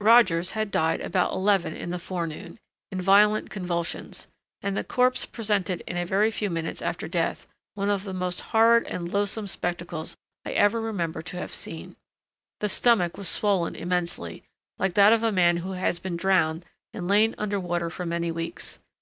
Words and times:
Rogers 0.00 0.52
had 0.52 0.70
died 0.70 1.02
about 1.02 1.32
eleven 1.32 1.76
in 1.76 1.90
the 1.90 1.98
forenoon, 1.98 2.58
in 2.90 2.98
violent 2.98 3.50
convulsions; 3.50 4.26
and 4.62 4.74
the 4.74 4.82
corpse 4.82 5.26
presented 5.26 5.82
in 5.86 5.98
a 5.98 6.30
few 6.30 6.48
minutes 6.48 6.80
after 6.80 7.06
death 7.06 7.46
one 7.74 7.90
of 7.90 8.04
the 8.04 8.14
most 8.14 8.40
horrid 8.40 8.84
and 8.86 9.12
loathsome 9.12 9.46
spectacles 9.46 10.16
I 10.46 10.52
ever 10.52 10.80
remember 10.80 11.20
to 11.20 11.36
have 11.36 11.52
seen. 11.52 11.96
The 12.60 12.70
stomach 12.70 13.18
was 13.18 13.28
swollen 13.28 13.76
immensely, 13.76 14.44
like 14.78 14.94
that 14.94 15.12
of 15.12 15.22
a 15.22 15.30
man 15.30 15.58
who 15.58 15.72
has 15.72 15.98
been 15.98 16.16
drowned 16.16 16.64
and 16.94 17.06
lain 17.06 17.34
under 17.36 17.60
water 17.60 17.90
for 17.90 18.06
many 18.06 18.32
weeks. 18.32 18.78